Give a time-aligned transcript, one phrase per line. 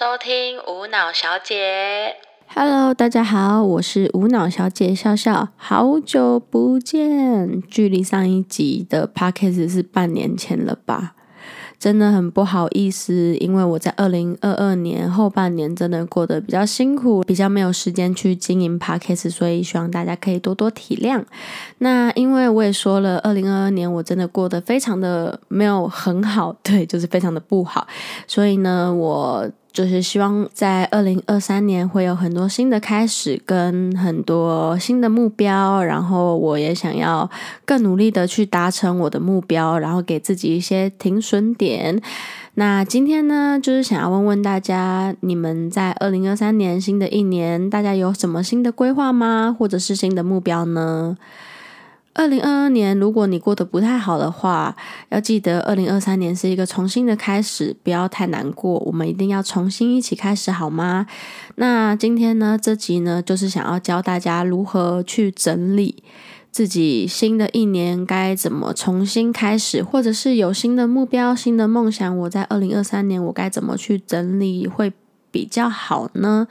[0.00, 2.16] 收听无脑小姐。
[2.54, 11.16] Hello，大家好，我是无脑小姐笑笑，好久不见，距离上一集的 Podcast 是半年前了吧？
[11.78, 21.22] 真的很不好意思，因为我在二零二二年后半年真的过得比较辛苦，比较没有时间去经营 Podcast，所以希望大家可以多多体谅。
[21.76, 27.86] 那因为我也说了，二零二二年我真的过得非常的没有很好，对，就是非常的不好，
[28.26, 29.46] 所以呢，我。
[29.72, 37.30] 就是希望在二零二三年会有很多新的开始，跟很多新的目标，然后我也想要
[37.64, 42.00] 更努力的去达成我的目标，然后给自己一些停损点。
[42.54, 49.54] 那今天呢，就是想要问问大家，你们在二零二三年新的一年，大家有什么新的规划吗？
[49.56, 51.16] 或者是新的目标呢？
[52.12, 54.76] 二零二二年，如果你过得不太好的话，
[55.10, 58.78] 要记得二零二三年是一个重新的开始，不要太难过。
[58.80, 61.06] 我们一定要重新一起开始，好吗？
[61.54, 66.02] 那今天呢，这集呢，就是想要教大家如何去整理
[66.50, 74.92] 自己新的一年该怎么重新开始，或者是有新的目标、新的梦想，我在二零二三年我该怎么去整理会
[75.30, 76.46] 比较好呢？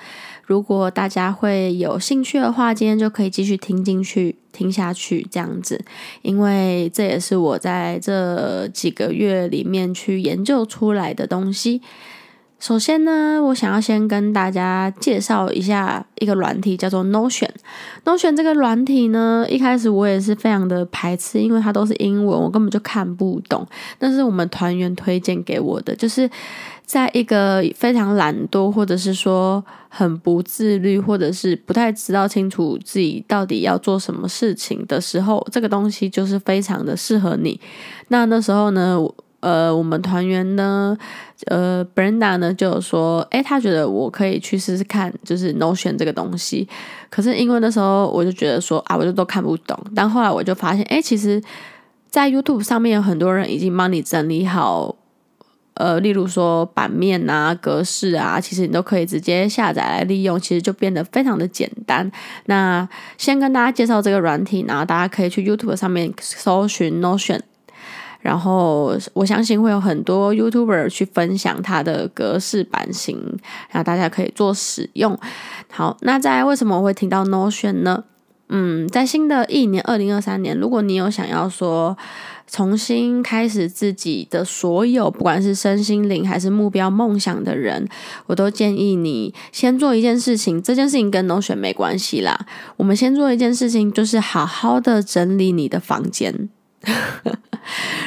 [0.46, 5.80] 如果大家会有兴趣的话，今天就可以继续听进去、听下去这样子，
[6.24, 11.82] 因为这也是我在这几个月里面去研究出来的东西。
[12.60, 17.48] 首先呢，我想要先跟大家介绍一下一个软体，叫做 Notion。
[18.04, 23.66] Notion 这个软体呢，一开始我也是非常的排斥，因为它都是英文，我根本就看不懂。
[23.98, 26.28] 但是我们团员推荐给我的，就是。
[26.90, 37.62] 在一个非常懒惰，或者是说很不自律，或者是不太知道清楚自己到底要做什么事情的时候，这个东西就是非常的适合你。
[38.08, 38.98] 那那时候呢，
[39.42, 40.98] 呃，我们团员呢，
[41.46, 46.68] 呃，Brenda 呢就说，诶，他觉得我可以去试试看，就是 Notion 这个东西。
[47.12, 49.78] 可是因为那时候我就觉得说啊，我就都看不懂。
[49.96, 51.40] 但后来我就发现，诶，其实，
[52.10, 54.96] 在 YouTube 上面有很多人已经帮你整理好。
[55.80, 62.12] 呃，例如说版面啊、格式啊，其实你都可以直接下载来利用，其实就变得非常的简单。
[62.48, 62.86] 那
[63.18, 67.40] 先跟大家介绍这个软体，然后大家可以去 YouTube 上面搜寻 Notion，
[68.20, 73.18] 然后我相信会有很多 YouTuber 去分享它的格式版型，
[73.70, 75.18] 然后大家可以做使用。
[75.72, 78.04] 好，那在为什么我会提到 Notion 呢？
[78.52, 81.96] 嗯，在新的一年二零二三年，如果你有想要说
[82.52, 87.88] 重新开始自己的所有，不管是身心灵还是目标梦想的人，
[88.26, 90.62] 我都建议你先做一件事情。
[90.62, 96.50] 这件事情跟 No 选没关系啦，我们先做一件事情，就是好好的整理你的房间。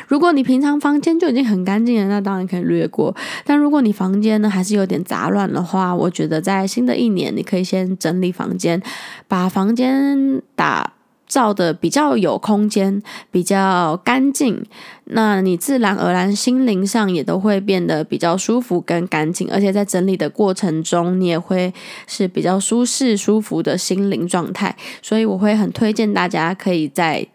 [0.09, 3.15] 如果你平常房间就已经很干净了，那当然可以略过。
[3.45, 8.83] 但如果你房间呢还是有点杂乱的话，我觉得在新的一年，你可以先整理房间，
[9.29, 10.92] 把房间打
[11.33, 14.63] 造的比较有空间，比较干净。
[15.05, 21.73] 那你自然而然心灵上也都会变得比较舒服跟干净，而且在整理的过程中，你也会
[22.07, 24.77] 是比较舒适舒服的心灵状态。
[25.01, 27.27] 所以我会很推荐大家可以在。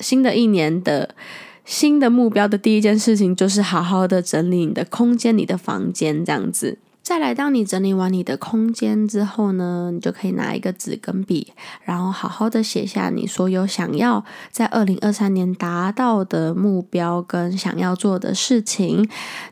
[0.00, 1.14] 新的一年的
[1.66, 6.78] 新的目标的第一件事情，就是好好的整理你的空间，你的房间，这样子。
[7.02, 11.52] 再来，当你整理完你的空间之后呢，你就可以拿一个纸跟笔，
[11.82, 19.06] 然后好好的写下你所有想要在二零二三年达到的目标跟想要做的事情。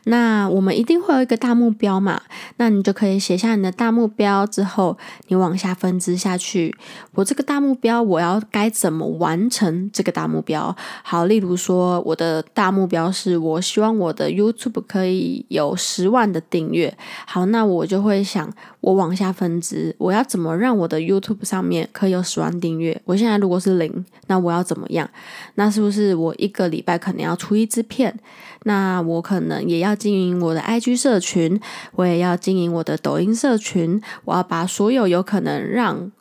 [0.05, 2.21] 那我们一定会有一个大目标嘛？
[2.55, 4.97] 那你就可以写下你的大目标之后，
[5.27, 6.73] 你往下分支下去。
[7.15, 10.73] 我这个大目标，我要该怎么完成这个大目标？
[11.03, 16.97] 好，例如说，我的大目标是我希望我的 YouTube 可以有十万的订阅。
[17.27, 17.40] 好。
[17.47, 22.99] 那我就会想，我往下分支，我要怎么让我的 YouTube 上面可以有十万订阅？
[23.05, 25.09] 我现在如果是零，那我要怎么样？
[25.55, 28.19] 那是不是我一个礼拜可能要出一支片？
[28.63, 31.59] 那我可能也要经营我的 IG 社群，
[31.95, 36.11] 我也要经营我的抖音社群，我要把所有有可能让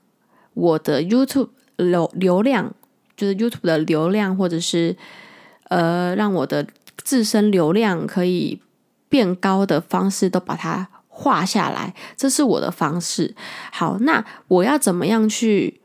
[0.54, 2.74] 我的 YouTube 流流量，
[3.16, 4.96] 就是 YouTube 的流量，或者是
[5.68, 6.66] 呃，让我的
[6.96, 8.60] 自身流量可以
[9.08, 10.88] 变高的方式，都把它。
[11.20, 13.34] 画下来，这是我的方式。
[13.70, 15.78] 好，那我要怎么样去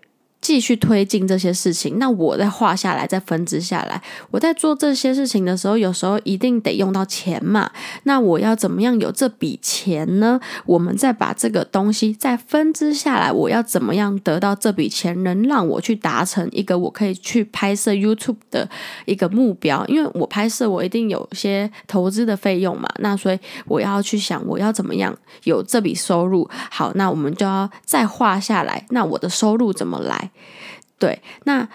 [0.46, 4.00] 继续推进这些事情，那我再画下来，再分支下来。
[4.30, 7.72] 我在做这些事情的时候，有时候一定得用到钱嘛。
[8.04, 10.40] 那我要怎么样有这笔钱呢？
[10.68, 18.70] 我们再把这个东西再分支下来，我要怎么样得到这笔钱，能让我去达成一个我可以去拍摄 YouTube 的
[19.06, 19.84] 一个目标？
[19.88, 22.88] 因为我拍摄，我一定有些投资的费用嘛。
[23.00, 26.48] 那所以我要去想，我要怎么样有这笔收入？
[26.70, 28.86] 好，那我们就要再画下来。
[28.92, 30.30] 那我的收入怎么来？
[30.98, 31.68] 对，那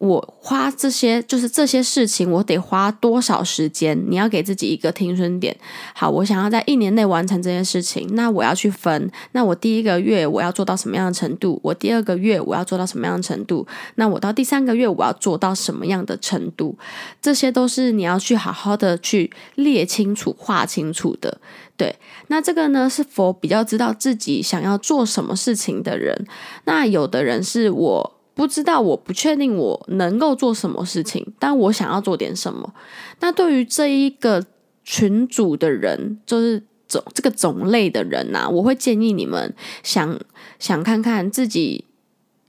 [0.00, 4.02] 我花这些就是这些事情，我得花多少时间？
[4.08, 5.54] 你要给自己一个停损点。
[5.94, 9.12] 好，我想要在一年内完成这件事情，那我要去分。
[9.32, 11.60] 那我第一个月我要做到什么样的程度？
[11.62, 13.66] 我第二个月我要做到什么样的程度？
[13.96, 16.78] 那我到第三个月我要做到什么样的程度？
[17.20, 21.38] 这些都是你要去好好的去列清楚、画清楚的。
[21.76, 21.94] 对，
[22.28, 26.26] 那这个呢，是否比较知道自己想要做什么事情的人？
[26.64, 28.19] 那有的人是我。
[28.34, 32.72] 不知道，我不确定我能够做什么事情，但我想要做点什么。
[33.20, 34.44] 那对于这一个
[34.82, 40.18] 群组的人，就是种这个种类的人呐、我会建议你们想
[40.58, 41.84] 想看看自己，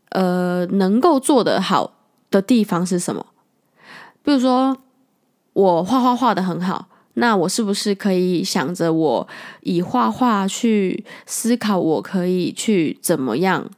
[0.09, 1.93] 呃，能够做得好
[2.29, 3.25] 的地方是什么。
[4.23, 4.77] 比如说，
[5.53, 9.27] 我画画画得很好，那我是不是可以想着我
[9.61, 13.69] 以画画去思考，我可以去怎么样？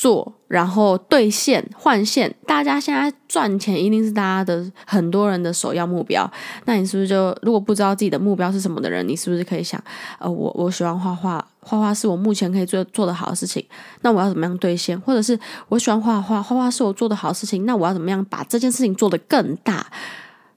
[0.00, 6.26] 做，然后兑现换现，大家现在赚钱一定是大家的很多人的首要目标。
[6.64, 9.78] 那你是不是就如果不知道自己的目标是什么的人，你是不是可以想，
[10.18, 13.62] 呃，我我喜欢画画，画画是我目前可以做做得好的事情，
[14.00, 14.98] 那我要怎么样兑现？
[15.02, 15.38] 或者是
[15.68, 19.86] 我喜欢画画，画画是我做的好的事情，那我要怎么样把这件事情做得更大，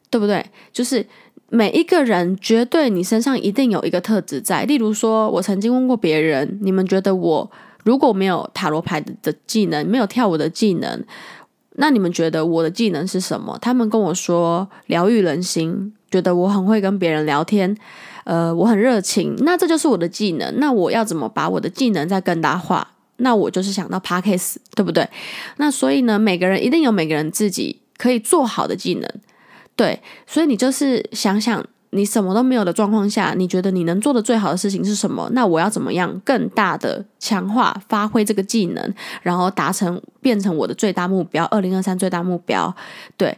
[0.09, 0.45] 对不对？
[0.71, 1.05] 就是
[1.49, 4.63] 每一个人绝对你身上一定有一个特质在。
[4.63, 7.51] 例如说，我曾经问过别人，你们觉得我？
[7.83, 11.03] 如果没有塔罗牌的技能，没有跳舞的技能，
[11.75, 13.57] 那你们觉得我的技能是什么？
[13.61, 17.75] 他们跟我说疗愈人心，觉得我很会跟别人聊天，
[18.23, 20.59] 呃，我很热情，那这就是我的技能。
[20.59, 22.87] 那我要怎么把我的技能再更大化？
[23.17, 25.07] 那我就是想到 Podcast，对不对？
[25.57, 29.09] 那所以呢，每个人一定有每个人自己可以做好的技能，
[29.75, 31.63] 对，所以你就是想想。
[31.93, 35.29] 你什么都没有的状况下，你觉得你能做的最好的事情是什么？
[35.31, 42.75] 那我要怎么样更大的强化、发挥这个技能，然后达成变成我的最大目标，二零二三最大目标，
[43.15, 43.37] 对。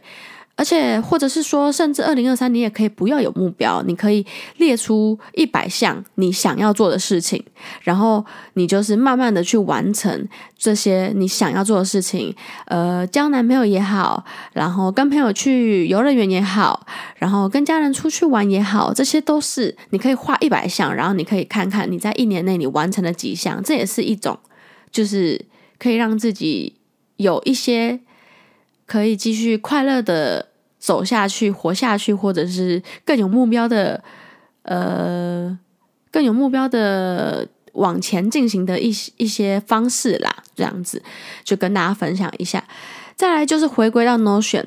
[0.58, 4.24] 而且，或者是说，甚至二零二三，你也可以不要有目标，你可以
[4.56, 7.44] 列出一百项你想要做的事情，
[7.82, 8.24] 然后
[8.54, 10.26] 你就是慢慢的去完成
[10.56, 12.34] 这些你想要做的事情。
[12.64, 14.24] 呃，交男朋友也好，
[14.54, 16.86] 然后跟朋友去游乐园也好，
[17.16, 24.38] 然后跟家人出去玩也好，这些都是你可以画一百项，然后你可以看看你在一年内你完成了几项，这也是一种，
[24.90, 25.44] 就是
[25.78, 26.76] 可以让自己
[27.18, 28.00] 有一些。
[28.86, 30.46] 可以继续快乐的
[30.78, 34.02] 走下去、活下去，或者是更有目标的，
[34.62, 35.58] 呃，
[36.10, 40.44] 更有目标的往前进行的一些一些方式啦。
[40.54, 41.02] 这样子
[41.44, 42.64] 就跟大家分享一下。
[43.14, 44.66] 再来就是回归到 Notion。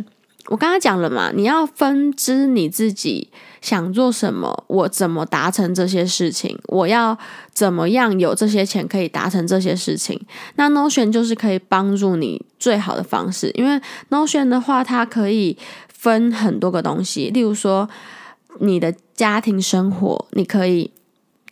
[0.49, 3.29] 我刚刚讲了嘛，你要分支你自己
[3.61, 7.17] 想做什么，我怎么达成这些事情，我要
[7.53, 10.19] 怎么样有这些钱可以达成这些事情。
[10.55, 13.79] 那 Notion 就是可以帮助你最好的方式，因为
[14.09, 15.57] Notion 的话，它可以
[15.87, 17.89] 分很多个东西，例如说
[18.59, 20.91] 你的家庭生活，你可以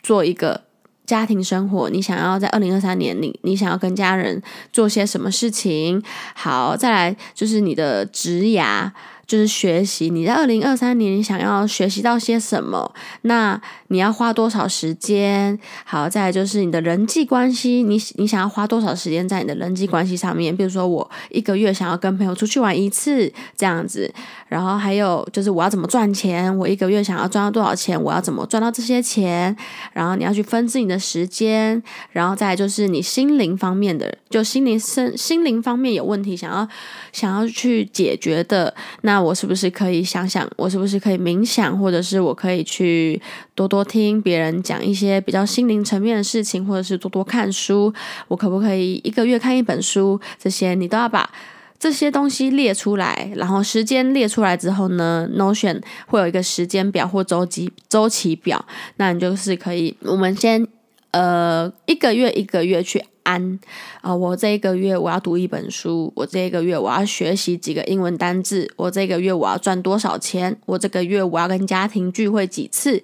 [0.02, 0.67] 做一个。
[1.08, 6.02] 家庭生活，你想要在二零二三年，你你想要跟家人做些什么事情？
[6.34, 8.90] 好，再来就是你的职涯。
[9.28, 12.94] 就是学习，你在二零二三年你想要学习到些什么？
[13.22, 15.58] 那你要花多少时间？
[15.84, 20.56] 好，再来就是你的人际关系，你你想要花多少时间在你的人际关系上面？
[20.56, 24.10] 比如说，我一个月想要跟朋友出去玩一次这样子，
[24.48, 26.56] 然后还有就是我要怎么赚钱？
[26.56, 28.02] 我一个月想要赚到多少钱？
[28.02, 29.54] 我要怎么赚到这些钱？
[29.92, 31.82] 然后你要去分支你的时间，
[32.12, 36.66] 然后再来就是你心灵方面的，就心灵身心灵方面有问题，想要
[37.12, 39.17] 想要去解决的那。
[39.20, 43.20] 我是不是可以想想，我是不是可以冥想，或者是我可以去
[43.54, 47.92] 多多听别人讲一些比较心灵层面的事情，或者是多多看书？
[48.28, 50.20] 我可不可以一个月看一本书？
[50.38, 51.30] 这些你都要把
[51.78, 58.64] 这些东西列出来，然后时间列出来之后呢，Notion 会有一个时间表或周期周期表，
[58.96, 60.66] 那你就是可以，我们先
[61.10, 63.04] 呃一个月一个月去。
[63.24, 63.60] 安
[64.00, 64.14] 啊！
[64.14, 73.02] 我这一个月我要读一本书，我这一个月我要学习几个英文单字，我这个月我要赚多少钱，我这个月我要跟家庭聚会几次，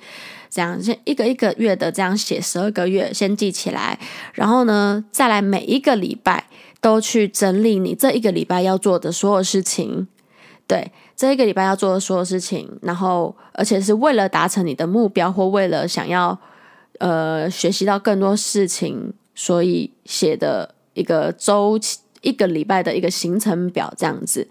[0.48, 3.98] 这样先一个一个月的这样写十二个月，先记起来，
[4.32, 6.46] 然后呢，再来每一个礼拜
[6.80, 10.08] 都去整理你这一个礼拜要做的所有事情，
[10.66, 16.40] 对，这一个礼拜要做的所有事情，然后而且是为了达成你的目标或为了想要
[16.98, 24.48] 呃学习到更多事情，所以写的一个周期，一个礼拜的一个行程表这样子。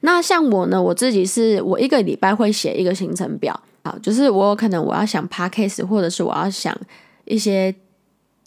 [0.00, 6.76] 那像我呢，我自己是我一个礼拜会写一个行程表，好，就是我可能我要想 podcast，或者是我要想
[7.24, 7.74] 一些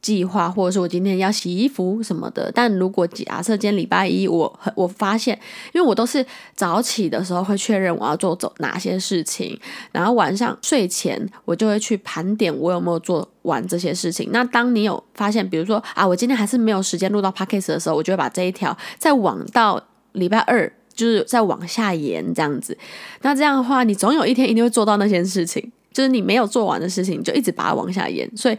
[0.08, 2.50] 计划，或者是我今天要洗衣服什么的。
[2.56, 5.38] 但如果假设今天礼拜一，我我发现，
[5.74, 9.60] 因为我都是早起的时候会确认我要做走哪些事情，
[9.92, 14.30] 然后晚上睡前我就会去盘点我有没有做完这些事情。
[14.32, 19.84] 那当你有发现，比如说啊，我今天还是没有时间录到 podcast 的时候，我就会把这一条再往到
[20.14, 20.72] 礼拜二。
[20.98, 22.76] 就是再往下延这样子，
[23.22, 25.72] 那这样的话，你总有一天一定会做到那件事情。
[25.94, 28.28] 就是你没有做完的事情，就一直把它往下延。
[28.36, 28.58] 所以，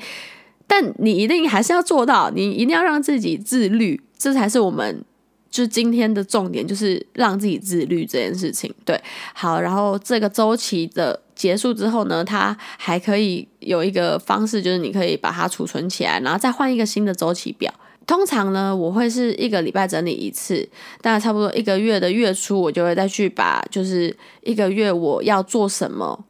[0.69, 5.03] 但你一定还是要做到，你一定要让自己自律，这才是我们
[5.51, 8.73] 就今天的重点，就是让自己自律这件事情。
[8.85, 9.01] 对，
[9.33, 17.73] 好，然后这个周期的结束之后呢，它还可以有一个方式，就是你可以把它储存起来，然后再换一个新的周期表。
[18.07, 20.67] 通常呢，我会是一个礼拜整理一次，
[21.03, 26.25] 大概差不多一个月的月初，我就会再去把就是一个月我要做什么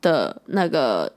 [0.00, 1.12] 的那个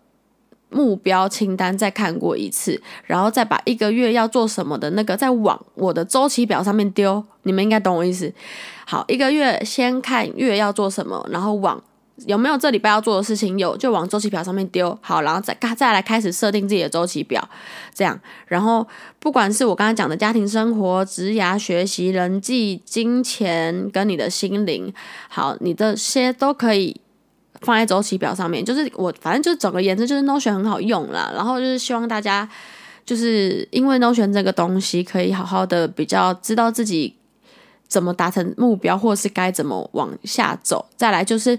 [0.74, 7.24] 目标清单再看过一次，然后再把一个月要做什么的那个再往我的周期表上面丢。
[7.44, 8.34] 你们应该懂我意思。
[8.86, 11.82] 好，一个月先看月要做什么，然后往。
[12.28, 13.58] 有没有这礼拜要做的事情？
[13.58, 14.96] 有，就往周期表上面丢。
[15.02, 17.44] 好，然后再再来开始设定自己的周期表，
[17.92, 18.18] 这样。
[18.46, 18.88] 然后
[19.20, 24.94] 不管是我刚才讲的家庭生活、职涯、学习、人际、金钱跟你的心灵，
[25.28, 26.96] 好，你这些都可以
[27.64, 28.64] 放在周期表上面。
[28.64, 31.32] 就是我反正就是总而言之，就是 Notion 很好用啦。
[31.34, 32.48] 然后就是希望大家
[33.06, 37.16] 就是因为 Notion 这个东西，可以好好的比较知道自己
[37.88, 40.86] 怎么达成目标，或是该怎么往下走。
[40.96, 41.58] 再来就是。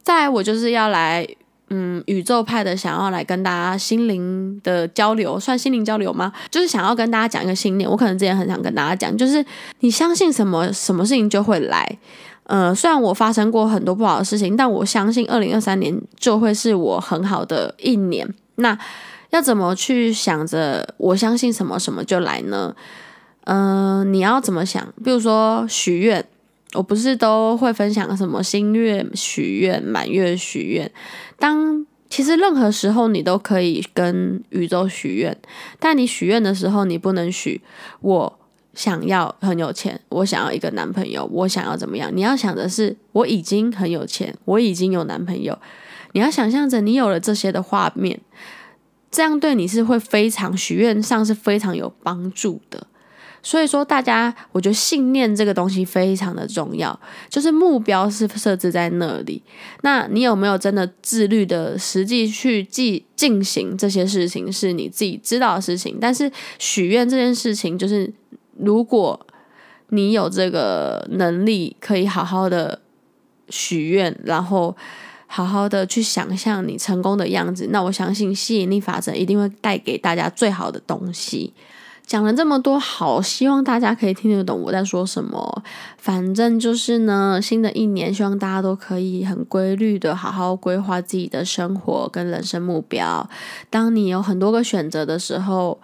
[0.00, 1.26] 再来，我就是要来，
[1.68, 6.32] 嗯，宇宙派的，想要来跟大家心灵的交流，算心灵交流吗？
[6.50, 7.90] 就是想要跟大家讲一个信念。
[7.90, 9.44] 我可能之前很想跟大家讲，就是
[9.80, 11.98] 你相信什么，什么事情就会来。
[12.48, 18.28] 呃，虽然我发生过很多不好的事情，但我相信二零二三年就会是我很好的一年。
[18.56, 18.76] 那
[19.30, 22.74] 要怎么去想着我相信什么，什么就来呢？
[23.44, 24.92] 嗯、你要怎么想？
[25.04, 26.26] 比如说许愿。
[26.74, 30.90] 我不是都会分享什么新月许愿、满月许愿。
[31.38, 35.34] 当其实任何时候你都可以跟宇宙许愿，
[35.78, 37.62] 但你许愿的时候，你不能许
[38.00, 38.37] 我
[38.78, 42.08] 想要很有钱，我想要一个男朋友，我想要怎么样？
[42.14, 45.58] 你要想的是我已经很有钱，我已经有男朋友。
[46.12, 48.20] 你要想象着你有了这些的画面，
[49.10, 52.86] 这样对你是会非常许愿上是非常有帮助的。
[53.42, 56.96] 所以说，大家，我觉得信念这个东西非常的重要，
[57.28, 59.42] 就是目标是设置在那里，
[59.82, 65.98] 那你有没有真的自律的实际去进进行这些事情，是你自己知道的事情。
[66.00, 66.30] 但是
[66.60, 68.12] 许愿这件事情，就是
[68.58, 69.26] 如果
[69.88, 72.80] 你有这个能力，可以好好的
[73.48, 74.76] 许愿，然后
[75.26, 81.54] 好好的去想象你成功的样子，那我相信吸引力法则一定会带给大家最好的东西。
[82.06, 85.62] 讲了这么多，好，希望大家可以听得懂我在说什么。
[85.98, 93.28] 反正就是呢，新的一年，希望大家都可以很规律的好好规划自己的生活跟人生目标。
[93.68, 95.78] 当你有很多个选择的时候，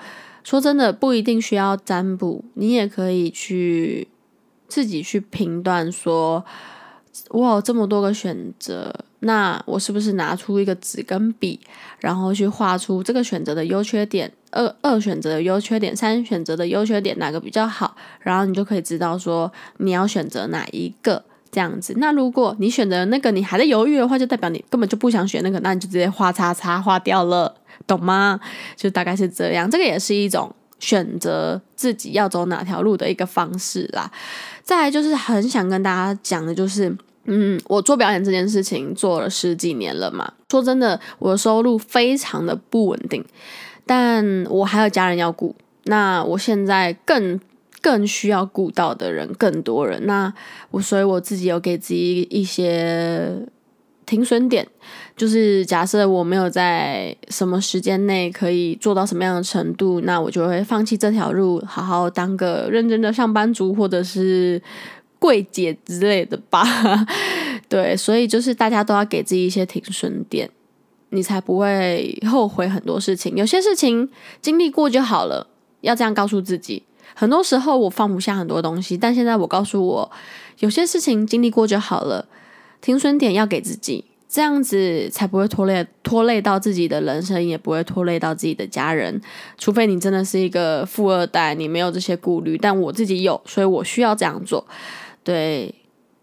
[0.45, 4.07] 说真的，不一定需要占卜，你也可以去
[4.69, 6.45] 自己去评断说，
[7.31, 8.95] 我有这么多个选择。
[9.21, 11.59] 那我是不是拿出一个纸跟笔，
[11.99, 17.97] 然后去画出这个选择的优缺点，二二选择的优缺点，三选择的优缺点哪个比较好？
[18.21, 21.95] 然后你就可以知道说你要选择哪一个这样子。
[21.99, 27.55] 那如果你选择那个你还在犹豫的话，就代表你根本就不想选那个，那你就直接画叉叉画掉了，
[27.87, 28.41] 懂吗？
[28.77, 29.71] 就大概是这样。
[29.71, 34.11] 这个也是一种选择自己要走哪条路的一个方式啦。
[34.65, 36.95] 再来就是很想跟大家讲的就是。
[37.27, 40.31] 嗯，我做表演这件事情做了十几年了嘛。
[40.51, 43.25] 说真的，我的收入非常的不稳定，
[43.87, 45.57] 但我还有家人要顾。
[45.85, 47.41] 那我现在更
[47.85, 50.07] 更需要顾到的人更多人。
[50.07, 50.33] 那
[50.71, 53.47] 我所以我自己有给自己一些
[54.07, 54.67] 停损点，
[55.15, 64.63] 就是假设我没有在什么时间内可以做到什么样的程度，那我就会放弃这条路，好好当个认真的上班族，或者是。
[65.17, 66.63] 柜姐之类的吧，
[67.67, 70.51] 对，所以就是大家都要给自己一些停损点，
[71.09, 73.35] 你才不会后悔很多事情。
[73.35, 74.07] 有些事情
[74.43, 75.47] 经历过就好了，
[75.81, 76.83] 要这样告诉自己。
[77.15, 80.11] 很多时候我放不下很多东西，但现在我告诉我，
[80.59, 82.27] 有些事情经历过就好了。
[82.81, 89.19] 停损点要给自己，这样子才不会拖累拖累到自己的人生，也不会拖累到自己的家人。
[89.57, 94.67] 除非你真的是一个富二代，你没有这些顾虑，但我自己有，所以我需要这样做。
[95.23, 95.75] 对。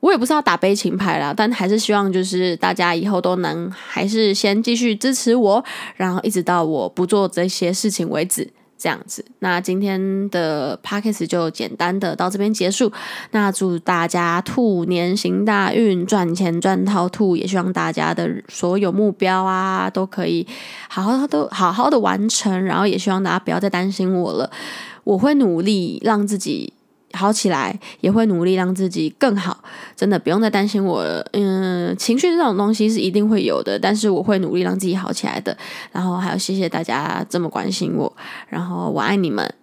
[0.02, 5.64] 我也不是要打悲情牌啦，但还是希望就是大家以后都能还是先继续支持我，
[5.96, 9.24] 然后一直到我不做这些事情为止，这样子。
[9.38, 12.92] 那今天的 podcast 就简单的到这边结束。
[13.30, 20.48] 那祝大家兔年行大运，赚钱赚套兔，也希望大家的所有目标啊都可以
[20.90, 24.50] 好好的好好的完成，然后也希望大家不要再担心我了，
[25.04, 26.74] 我会努力让自己。
[27.14, 29.64] 好起来，也会努力让自己更好。
[29.96, 31.04] 真的不用再担心我。
[31.34, 35.56] 嗯，情绪这种东西是一定会有的，但是我会努力让自己好起来的。
[35.92, 38.12] 然后还有谢谢大家这么关心我，
[38.50, 39.54] 然后我爱你们。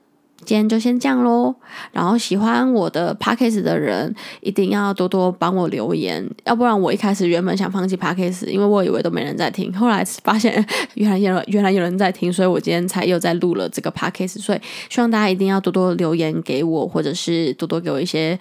[0.44, 1.54] 今天就先这样喽，
[1.92, 10.64] 然后喜欢我的 Podcast 的人一定要多多帮我留言，要不然我一开始原本想放弃 Podcast，因为我以为都没人在听，后来发现
[10.94, 18.38] 原来有原来有人在听，所以我今天才又在录了这个 Podcast，所以希望大家一定要多多留言给我，或者是多多给我一些。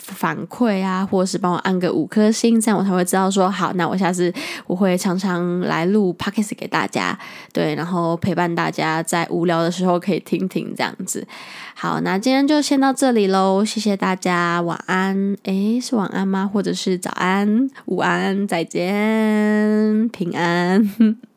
[0.00, 4.32] 反馈啊，或者是帮我按个五颗星，这样我才会知道说好，那我下次
[4.66, 7.18] 我会常常来录 podcast 给大家，
[7.52, 11.26] 对，然后陪伴大家在无聊的时候可以听听这样子。
[11.74, 15.36] 好，那今天就先到这里喽，谢谢大家，晚安。
[15.44, 16.50] 诶，是晚安吗？
[16.52, 21.29] 或者是早安、午安，再见，平安。